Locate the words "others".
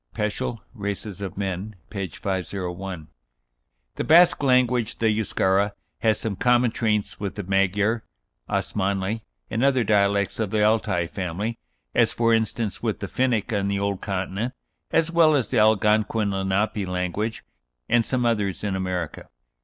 18.25-18.63